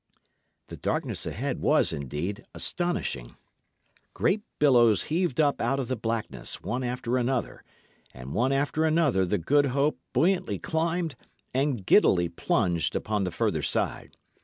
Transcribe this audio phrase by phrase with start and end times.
[0.69, 3.35] The darkness ahead was, indeed, astonishing.
[4.15, 7.63] Great billows heaved up out of the blackness, one after another;
[8.11, 11.13] and one after another the Good Hope buoyantly climbed,
[11.53, 14.17] and giddily plunged upon the further side.